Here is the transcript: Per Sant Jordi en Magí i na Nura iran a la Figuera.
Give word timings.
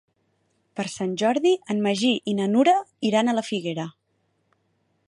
Per 0.79 0.85
Sant 0.93 1.13
Jordi 1.23 1.51
en 1.75 1.83
Magí 1.89 2.11
i 2.33 2.35
na 2.41 2.49
Nura 2.55 2.75
iran 3.11 3.31
a 3.35 3.39
la 3.41 3.47
Figuera. 3.53 3.87